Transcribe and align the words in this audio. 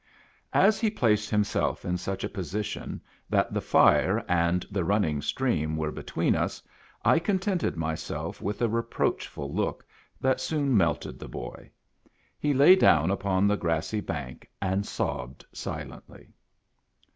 As 0.55 0.79
he 0.79 0.89
placed 0.89 1.29
himself 1.29 1.85
in 1.85 1.95
such 1.95 2.23
a 2.23 2.27
position 2.29 2.99
that 3.29 3.53
the 3.53 3.61
fire 3.61 4.25
and 4.27 4.65
the 4.71 4.83
running 4.83 5.21
stream 5.21 5.77
were 5.77 5.91
between 5.91 6.35
us, 6.35 6.59
I 7.05 7.19
con 7.19 7.37
tented 7.37 7.75
myself 7.77 8.41
with 8.41 8.63
a 8.63 8.67
reproachful 8.67 9.53
look, 9.53 9.85
that 10.19 10.41
soon 10.41 10.75
melted 10.75 11.19
the 11.19 11.27
boy. 11.29 11.69
He 12.39 12.51
lay 12.51 12.75
down 12.75 13.11
upon 13.11 13.47
the 13.47 13.57
grassy 13.57 13.99
bank 14.01 14.49
and 14.59 14.87
sobbed 14.87 15.45
silently. 15.53 16.31